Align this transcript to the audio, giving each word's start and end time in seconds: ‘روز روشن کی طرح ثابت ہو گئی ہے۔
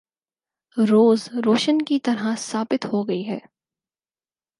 ‘روز 0.77 1.27
روشن 1.45 1.81
کی 1.81 1.99
طرح 1.99 2.35
ثابت 2.37 2.85
ہو 2.85 3.07
گئی 3.07 3.27
ہے۔ 3.29 3.39